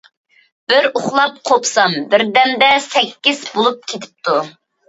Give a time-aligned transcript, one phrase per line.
[0.71, 4.41] بىر ئۇخلاپ قوپسام، بىردەمدە سەككىز بولۇپ كېتىپتۇ.